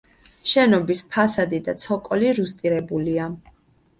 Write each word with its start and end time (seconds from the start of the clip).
შენობის 0.51 1.01
ფასადი 1.15 1.59
და 1.67 1.75
ცოკოლი 1.83 2.31
რუსტირებულია. 2.39 3.29